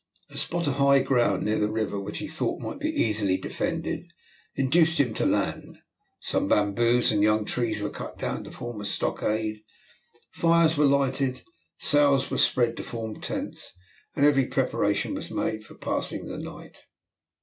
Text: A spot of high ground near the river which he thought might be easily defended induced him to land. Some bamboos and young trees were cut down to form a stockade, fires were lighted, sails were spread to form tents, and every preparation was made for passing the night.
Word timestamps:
A 0.31 0.37
spot 0.39 0.65
of 0.65 0.77
high 0.77 1.01
ground 1.03 1.43
near 1.43 1.59
the 1.59 1.69
river 1.69 1.99
which 1.99 2.17
he 2.17 2.27
thought 2.27 2.59
might 2.59 2.79
be 2.79 2.89
easily 2.89 3.37
defended 3.37 4.11
induced 4.55 4.99
him 4.99 5.13
to 5.13 5.27
land. 5.27 5.77
Some 6.21 6.47
bamboos 6.47 7.11
and 7.11 7.21
young 7.21 7.45
trees 7.45 7.83
were 7.83 7.91
cut 7.91 8.17
down 8.17 8.43
to 8.45 8.51
form 8.51 8.81
a 8.81 8.85
stockade, 8.85 9.61
fires 10.33 10.75
were 10.75 10.85
lighted, 10.87 11.43
sails 11.77 12.31
were 12.31 12.39
spread 12.39 12.77
to 12.77 12.83
form 12.83 13.21
tents, 13.21 13.73
and 14.15 14.25
every 14.25 14.47
preparation 14.47 15.13
was 15.13 15.29
made 15.29 15.63
for 15.63 15.75
passing 15.75 16.25
the 16.25 16.39
night. 16.39 16.81